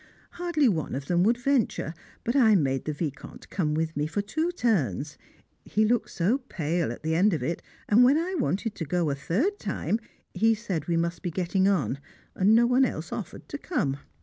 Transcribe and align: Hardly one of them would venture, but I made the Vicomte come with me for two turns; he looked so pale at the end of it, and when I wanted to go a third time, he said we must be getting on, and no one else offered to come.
Hardly 0.31 0.67
one 0.67 0.95
of 0.95 1.05
them 1.05 1.21
would 1.25 1.37
venture, 1.37 1.93
but 2.23 2.35
I 2.35 2.55
made 2.55 2.85
the 2.85 2.91
Vicomte 2.91 3.47
come 3.51 3.75
with 3.75 3.95
me 3.95 4.07
for 4.07 4.23
two 4.23 4.51
turns; 4.51 5.15
he 5.63 5.85
looked 5.85 6.09
so 6.09 6.39
pale 6.39 6.91
at 6.91 7.03
the 7.03 7.13
end 7.13 7.33
of 7.35 7.43
it, 7.43 7.61
and 7.87 8.03
when 8.03 8.17
I 8.17 8.33
wanted 8.33 8.73
to 8.73 8.85
go 8.85 9.11
a 9.11 9.15
third 9.15 9.59
time, 9.59 9.99
he 10.33 10.55
said 10.55 10.87
we 10.87 10.97
must 10.97 11.21
be 11.21 11.29
getting 11.29 11.67
on, 11.67 11.99
and 12.33 12.55
no 12.55 12.65
one 12.65 12.83
else 12.83 13.11
offered 13.13 13.47
to 13.49 13.59
come. 13.59 13.97